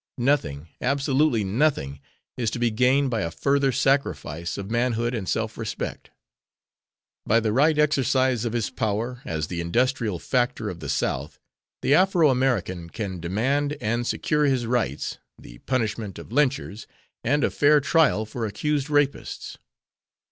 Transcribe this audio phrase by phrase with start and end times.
[0.17, 1.99] Nothing, absolutely nothing,
[2.35, 6.09] is to be gained by a further sacrifice of manhood and self respect.
[7.27, 11.39] By the right exercise of his power as the industrial factor of the South,
[11.83, 16.87] the Afro American can demand and secure his rights, the punishment of lynchers,
[17.23, 19.57] and a fair trial for accused rapists.